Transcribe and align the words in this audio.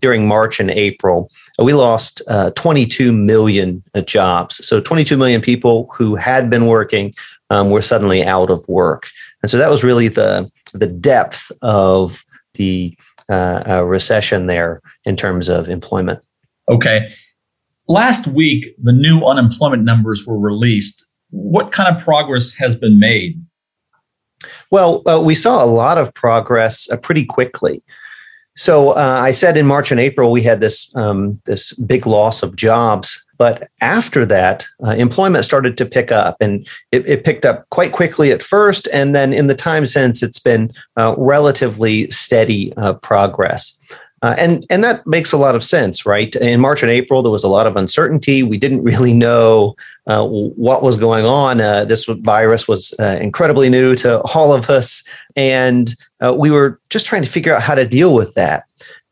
during 0.00 0.26
March 0.26 0.58
and 0.58 0.70
April, 0.70 1.30
we 1.58 1.74
lost 1.74 2.22
uh, 2.28 2.50
22 2.50 3.12
million 3.12 3.82
uh, 3.94 4.00
jobs. 4.00 4.66
So 4.66 4.80
22 4.80 5.16
million 5.16 5.40
people 5.40 5.88
who 5.96 6.14
had 6.14 6.50
been 6.50 6.66
working 6.66 7.14
um, 7.50 7.70
were 7.70 7.82
suddenly 7.82 8.24
out 8.24 8.50
of 8.50 8.66
work. 8.68 9.10
And 9.42 9.50
so 9.50 9.58
that 9.58 9.70
was 9.70 9.84
really 9.84 10.08
the, 10.08 10.50
the 10.72 10.86
depth 10.86 11.52
of 11.62 12.24
the 12.54 12.96
uh, 13.28 13.62
uh, 13.68 13.82
recession 13.82 14.46
there 14.46 14.80
in 15.04 15.16
terms 15.16 15.48
of 15.48 15.68
employment. 15.68 16.20
Okay. 16.68 17.08
Last 17.88 18.26
week, 18.26 18.74
the 18.82 18.92
new 18.92 19.22
unemployment 19.22 19.84
numbers 19.84 20.26
were 20.26 20.38
released. 20.38 21.04
What 21.30 21.72
kind 21.72 21.94
of 21.94 22.02
progress 22.02 22.54
has 22.54 22.76
been 22.76 22.98
made? 22.98 23.40
Well, 24.70 25.02
uh, 25.06 25.20
we 25.20 25.34
saw 25.34 25.62
a 25.62 25.66
lot 25.66 25.98
of 25.98 26.12
progress 26.14 26.90
uh, 26.90 26.96
pretty 26.96 27.24
quickly. 27.24 27.82
So 28.56 28.90
uh, 28.90 29.20
I 29.22 29.30
said 29.30 29.56
in 29.56 29.66
March 29.66 29.90
and 29.90 30.00
April 30.00 30.30
we 30.30 30.42
had 30.42 30.60
this 30.60 30.94
um, 30.94 31.40
this 31.44 31.72
big 31.74 32.06
loss 32.06 32.42
of 32.42 32.54
jobs, 32.54 33.24
but 33.38 33.70
after 33.80 34.26
that, 34.26 34.66
uh, 34.84 34.90
employment 34.90 35.44
started 35.44 35.76
to 35.78 35.86
pick 35.86 36.12
up, 36.12 36.36
and 36.40 36.68
it, 36.92 37.08
it, 37.08 37.24
picked 37.24 37.46
up 37.46 37.68
quite 37.70 37.92
quickly 37.92 38.30
at 38.30 38.42
first, 38.42 38.86
and 38.92 39.14
then 39.14 39.32
in 39.32 39.46
the 39.46 39.54
time 39.54 39.86
since, 39.86 40.22
it's 40.22 40.38
been 40.38 40.72
uh, 40.96 41.14
relatively 41.18 42.10
steady 42.10 42.72
uh, 42.76 42.92
progress. 42.92 43.76
Uh, 44.22 44.36
and 44.38 44.64
and 44.70 44.84
that 44.84 45.04
makes 45.04 45.32
a 45.32 45.36
lot 45.36 45.56
of 45.56 45.64
sense, 45.64 46.06
right? 46.06 46.36
In 46.36 46.60
March 46.60 46.82
and 46.82 46.90
April, 46.90 47.22
there 47.22 47.32
was 47.32 47.42
a 47.42 47.48
lot 47.48 47.66
of 47.66 47.76
uncertainty. 47.76 48.44
We 48.44 48.56
didn't 48.56 48.84
really 48.84 49.12
know 49.12 49.74
uh, 50.06 50.24
what 50.26 50.82
was 50.82 50.94
going 50.96 51.24
on. 51.24 51.60
Uh, 51.60 51.84
this 51.84 52.04
virus 52.04 52.68
was 52.68 52.94
uh, 53.00 53.18
incredibly 53.20 53.68
new 53.68 53.96
to 53.96 54.20
all 54.34 54.52
of 54.52 54.70
us, 54.70 55.02
and 55.34 55.92
uh, 56.24 56.32
we 56.32 56.52
were 56.52 56.80
just 56.88 57.04
trying 57.04 57.22
to 57.22 57.28
figure 57.28 57.54
out 57.54 57.62
how 57.62 57.74
to 57.74 57.86
deal 57.86 58.14
with 58.14 58.34
that. 58.34 58.64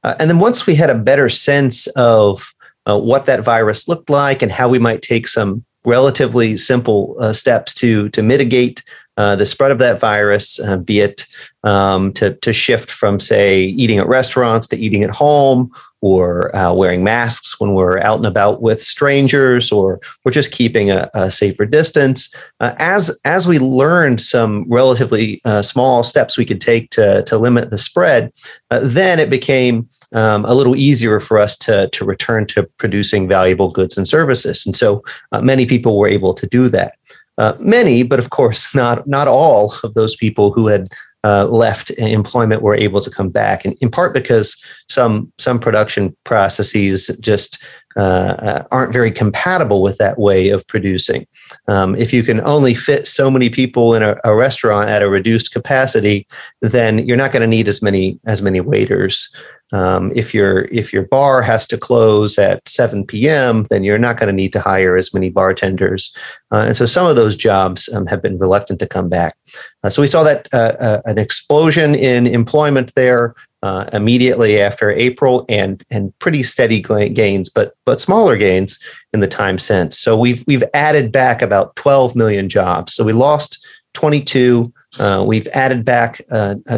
Uh, 0.04 0.15
and 0.21 0.31
then 0.31 0.38
once 0.38 0.65
we 0.65 0.76
had 0.76 0.91
a 0.91 0.94
better 0.94 1.28
sense 1.28 1.87
of 1.88 2.54
what 2.87 3.25
that 3.27 3.44
virus 3.44 3.87
looked 3.87 4.10
like 4.10 4.42
and 4.42 4.50
how 4.50 4.69
we 4.69 4.81
might 4.81 5.00
take 5.00 5.28
some 5.28 5.65
relatively 5.84 6.56
simple 6.56 7.16
steps 7.32 7.72
to 7.72 8.09
to 8.09 8.21
mitigate 8.21 8.82
uh, 9.21 9.37
the 9.37 9.45
spread 9.45 9.71
of 9.71 9.79
that 9.79 10.01
virus, 10.01 10.59
uh, 10.61 10.79
be 10.79 11.01
it 11.01 11.27
um, 11.63 12.11
to, 12.15 12.33
to 12.37 12.53
shift 12.55 12.91
from, 12.91 13.21
say, 13.21 13.65
eating 13.65 13.99
at 13.99 14.09
restaurants 14.09 14.67
to 14.69 14.77
eating 14.77 15.05
at 15.05 15.11
home, 15.11 15.71
or 16.01 16.57
uh, 16.57 16.73
wearing 16.73 17.05
masks 17.05 17.61
when 17.61 17.75
we're 17.75 17.99
out 17.99 18.17
and 18.17 18.27
about 18.27 18.63
with 18.63 18.83
strangers, 18.83 19.71
or 19.71 20.01
we're 20.25 20.33
just 20.33 20.53
keeping 20.53 20.91
a, 20.91 21.11
a 21.13 21.31
safer 21.31 21.67
distance. 21.67 22.35
Uh, 22.61 22.73
as 22.79 23.21
as 23.27 23.47
we 23.47 23.59
learned 23.59 24.23
some 24.23 24.65
relatively 24.69 25.43
uh, 25.45 25.61
small 25.61 26.03
steps 26.03 26.39
we 26.39 26.47
could 26.47 26.61
take 26.61 26.89
to 26.89 27.23
to 27.25 27.37
limit 27.37 27.69
the 27.69 27.79
spread, 27.79 28.33
then 28.81 29.19
it 29.21 29.29
became 29.29 29.87
um, 30.13 30.45
a 30.47 30.55
little 30.55 30.77
easier 30.77 31.21
for 31.21 31.39
us 31.39 31.59
to, 31.59 31.89
to 31.89 32.05
return 32.05 32.47
to 32.47 32.63
producing 32.79 33.29
valuable 33.29 33.71
goods 33.71 33.99
and 33.99 34.09
services. 34.09 34.67
And 34.67 34.75
so 34.75 35.03
uh, 35.33 35.43
many 35.43 35.67
people 35.67 35.99
were 35.99 36.09
able 36.09 36.35
to 36.35 36.47
do 36.47 36.69
that. 36.71 36.95
Uh, 37.41 37.56
many, 37.59 38.03
but 38.03 38.19
of 38.19 38.28
course 38.28 38.75
not 38.83 39.06
not 39.06 39.27
all 39.27 39.73
of 39.83 39.95
those 39.95 40.15
people 40.15 40.53
who 40.53 40.67
had 40.67 40.89
uh, 41.25 41.47
left 41.47 41.91
employment 41.93 42.62
were 42.62 42.75
able 42.75 43.01
to 43.01 43.11
come 43.11 43.31
back, 43.31 43.65
and 43.65 43.75
in 43.81 43.91
part 43.91 44.12
because 44.12 44.62
some 44.89 45.33
some 45.39 45.59
production 45.59 46.15
processes 46.25 47.11
just 47.21 47.59
uh, 47.97 48.01
uh, 48.01 48.65
aren't 48.71 48.93
very 48.93 49.11
compatible 49.11 49.81
with 49.83 49.97
that 49.97 50.19
way 50.19 50.51
of 50.51 50.67
producing. 50.67 51.27
Um, 51.67 51.97
if 51.97 52.12
you 52.12 52.23
can 52.23 52.41
only 52.43 52.75
fit 52.75 53.06
so 53.06 53.31
many 53.31 53.49
people 53.49 53.95
in 53.95 54.03
a, 54.03 54.17
a 54.22 54.34
restaurant 54.34 54.91
at 54.91 55.03
a 55.03 55.09
reduced 55.09 55.53
capacity, 55.53 56.27
then 56.61 57.05
you're 57.07 57.17
not 57.17 57.33
going 57.33 57.41
to 57.41 57.47
need 57.47 57.69
as 57.69 57.81
many 57.81 58.21
as 58.27 58.43
many 58.43 58.61
waiters. 58.61 59.34
Um, 59.73 60.11
if 60.15 60.35
your 60.35 60.63
if 60.73 60.93
your 60.93 61.05
bar 61.05 61.43
has 61.43 61.67
to 61.69 61.79
close 61.79 62.39
at 62.39 62.67
7 62.69 63.07
p.m., 63.07 63.67
then 63.71 63.85
you're 63.85 63.99
not 63.99 64.17
going 64.17 64.27
to 64.27 64.33
need 64.33 64.53
to 64.55 64.61
hire 64.61 64.97
as 64.97 65.15
many 65.15 65.31
bartenders, 65.31 66.15
uh, 66.51 66.65
and 66.67 66.77
so 66.77 66.87
some 66.87 67.07
of 67.07 67.17
those 67.17 67.37
jobs 67.37 67.89
um, 67.93 68.07
have 68.07 68.21
been 68.21 68.39
reluctant 68.39 68.81
to 68.81 68.87
come 68.87 69.09
back. 69.09 69.37
Uh, 69.85 69.91
so 69.91 70.03
we 70.03 70.09
saw 70.09 70.23
that 70.25 70.49
uh, 70.53 70.77
uh 70.81 71.03
an 71.05 71.19
explosion 71.19 71.95
in 71.95 72.27
employment 72.27 72.93
there 72.97 73.35
uh, 73.63 73.89
immediately 73.93 74.61
after 74.61 74.91
April, 74.91 75.45
and 75.49 75.85
and 75.91 76.17
pretty 76.19 76.43
steady 76.43 76.81
gains, 76.81 77.49
but 77.49 77.75
but 77.87 78.01
smaller 78.01 78.37
gains 78.37 78.79
in 79.13 79.21
the 79.21 79.29
time 79.29 79.59
since. 79.59 79.97
So 79.99 80.19
we've 80.19 80.43
we've 80.49 80.65
added 80.75 81.13
back 81.13 81.43
about 81.43 81.77
12 81.77 82.17
million 82.17 82.49
jobs. 82.49 82.93
So 82.95 83.05
we 83.05 83.13
lost 83.13 83.65
22. 83.95 84.73
Uh, 84.99 85.25
we've 85.27 85.47
added 85.49 85.85
back 85.85 86.21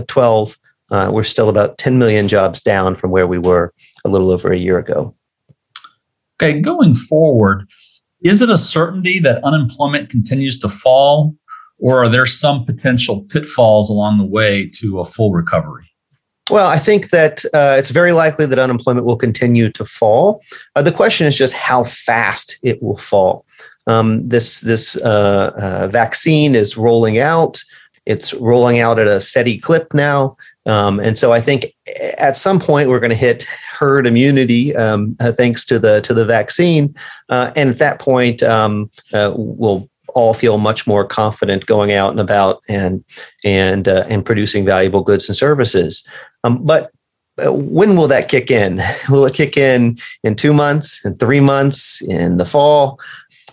12 0.09 0.59
uh, 0.93 1.11
we're 1.13 1.25
still 1.25 1.49
about 1.49 1.79
10 1.79 1.99
million 1.99 2.29
jobs 2.29 2.61
down 2.61 2.95
from 2.95 3.11
where 3.11 3.27
we 3.27 3.39
were 3.39 3.73
a 4.05 4.09
little 4.09 4.31
over 4.31 4.53
a 4.53 4.59
year 4.59 4.79
ago. 4.79 5.15
Okay, 6.41 6.61
going 6.61 6.95
forward, 6.95 7.69
is 8.23 8.43
it 8.43 8.51
a 8.51 8.59
certainty 8.59 9.19
that 9.21 9.43
unemployment 9.43 10.11
continues 10.11 10.59
to 10.59 10.69
fall, 10.69 11.35
or 11.79 12.05
are 12.05 12.09
there 12.09 12.27
some 12.27 12.65
potential 12.65 13.23
pitfalls 13.23 13.89
along 13.89 14.19
the 14.19 14.25
way 14.25 14.69
to 14.75 15.01
a 15.01 15.05
full 15.05 15.33
recovery? 15.33 15.89
Well, 16.51 16.67
I 16.67 16.79
think 16.79 17.11
that 17.11 17.45
uh, 17.55 17.77
it's 17.79 17.91
very 17.91 18.13
likely 18.13 18.47
that 18.47 18.59
unemployment 18.59 19.07
will 19.07 19.17
continue 19.17 19.71
to 19.73 19.85
fall. 19.85 20.43
Uh, 20.77 20.83
the 20.83 20.93
question 20.93 21.27
is 21.27 21.39
just 21.39 21.55
how 21.55 21.85
fast 21.85 22.59
it 22.63 22.83
will 22.83 22.99
fall. 22.99 23.47
Um, 23.87 24.29
this 24.29 24.61
this 24.61 24.95
uh, 24.97 25.51
uh 25.57 25.89
vaccine 25.89 26.55
is 26.55 26.77
rolling 26.77 27.19
out. 27.19 27.61
It's 28.07 28.35
rolling 28.35 28.81
out 28.81 28.99
at 28.99 29.07
a 29.07 29.21
steady 29.21 29.59
clip 29.59 29.95
now. 29.95 30.37
Um, 30.67 31.01
and 31.01 31.19
so 31.19 31.33
I 31.33 31.41
think 31.41 31.75
at 32.19 32.37
some 32.37 32.61
point 32.61 32.89
we're 32.89 33.01
going 33.01 33.11
to 33.11 33.17
hit 33.17 33.45
herd 33.73 34.07
immunity 34.07 34.75
um, 34.77 35.17
uh, 35.19 35.33
thanks 35.33 35.65
to 35.67 35.79
the 35.79 36.01
to 36.03 36.15
the 36.15 36.25
vaccine, 36.25 36.95
uh, 37.29 37.53
and 37.57 37.69
at 37.69 37.79
that 37.79 37.99
point 37.99 38.43
um, 38.43 38.91
uh, 39.13 39.33
we'll 39.35 39.89
all 40.15 40.35
feel 40.35 40.59
much 40.59 40.87
more 40.87 41.05
confident 41.05 41.67
going 41.67 41.93
out 41.93 42.11
and 42.11 42.21
about 42.21 42.63
and 42.69 43.05
and 43.45 43.89
uh, 43.89 44.05
and 44.09 44.25
producing 44.25 44.65
valuable 44.65 45.03
goods 45.03 45.29
and 45.29 45.37
services. 45.37 46.07
Um, 46.45 46.65
but 46.65 46.91
uh, 47.45 47.53
when 47.53 47.97
will 47.97 48.09
that 48.09 48.29
kick 48.29 48.51
in? 48.51 48.81
will 49.09 49.27
it 49.27 49.35
kick 49.35 49.57
in 49.57 49.99
in 50.23 50.37
two 50.37 50.53
months, 50.53 51.05
in 51.05 51.17
three 51.17 51.41
months, 51.41 52.03
in 52.03 52.37
the 52.37 52.47
fall? 52.47 53.01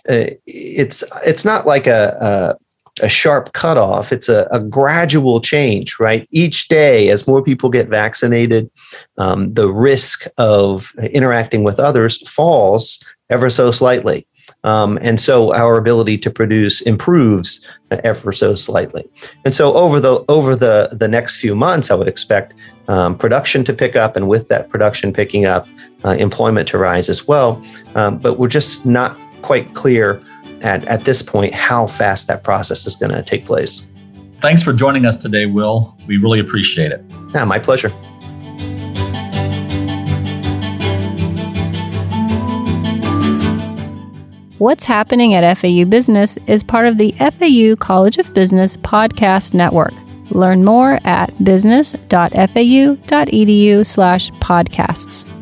Uh, 0.08 0.26
it's 0.46 1.02
it's 1.26 1.44
not 1.44 1.66
like 1.66 1.86
a, 1.86 2.16
a 2.20 2.69
a 3.02 3.08
sharp 3.08 3.52
cutoff. 3.52 4.12
It's 4.12 4.28
a, 4.28 4.48
a, 4.50 4.60
gradual 4.60 5.40
change, 5.40 5.98
right? 5.98 6.26
Each 6.30 6.68
day, 6.68 7.08
as 7.08 7.26
more 7.26 7.42
people 7.42 7.70
get 7.70 7.88
vaccinated, 7.88 8.70
um, 9.18 9.52
the 9.54 9.72
risk 9.72 10.26
of 10.38 10.92
interacting 11.12 11.64
with 11.64 11.80
others 11.80 12.28
falls 12.28 13.02
ever 13.30 13.50
so 13.50 13.70
slightly. 13.70 14.26
Um, 14.64 14.98
and 15.00 15.20
so 15.20 15.54
our 15.54 15.76
ability 15.76 16.18
to 16.18 16.30
produce 16.30 16.80
improves 16.82 17.64
ever 18.04 18.32
so 18.32 18.54
slightly. 18.54 19.08
And 19.44 19.54
so 19.54 19.74
over 19.74 20.00
the 20.00 20.24
over 20.28 20.54
the 20.56 20.90
the 20.92 21.08
next 21.08 21.36
few 21.36 21.54
months, 21.54 21.90
I 21.90 21.94
would 21.94 22.08
expect 22.08 22.54
um, 22.88 23.16
production 23.16 23.64
to 23.64 23.72
pick 23.72 23.96
up, 23.96 24.16
and 24.16 24.28
with 24.28 24.48
that 24.48 24.68
production 24.68 25.12
picking 25.12 25.44
up, 25.46 25.68
uh, 26.04 26.10
employment 26.10 26.68
to 26.68 26.78
rise 26.78 27.08
as 27.08 27.26
well. 27.26 27.62
Um, 27.94 28.18
but 28.18 28.38
we're 28.38 28.48
just 28.48 28.84
not 28.84 29.16
quite 29.42 29.74
clear 29.74 30.22
at, 30.60 30.84
at 30.86 31.04
this 31.04 31.22
point 31.22 31.54
how 31.54 31.86
fast 31.86 32.28
that 32.28 32.44
process 32.44 32.86
is 32.86 32.96
going 32.96 33.12
to 33.12 33.22
take 33.22 33.46
place. 33.46 33.86
Thanks 34.40 34.62
for 34.62 34.72
joining 34.72 35.06
us 35.06 35.16
today, 35.16 35.46
Will. 35.46 35.96
We 36.06 36.16
really 36.16 36.40
appreciate 36.40 36.92
it. 36.92 37.04
Yeah, 37.34 37.44
my 37.44 37.58
pleasure. 37.58 37.90
What's 44.58 44.84
happening 44.84 45.32
at 45.32 45.56
FAU 45.56 45.86
Business 45.86 46.36
is 46.46 46.62
part 46.62 46.86
of 46.86 46.98
the 46.98 47.12
FAU 47.12 47.82
College 47.82 48.18
of 48.18 48.34
Business 48.34 48.76
podcast 48.76 49.54
network. 49.54 49.94
Learn 50.30 50.64
more 50.64 51.00
at 51.04 51.32
business.fau.edu 51.42 53.86
slash 53.86 54.30
podcasts. 54.32 55.39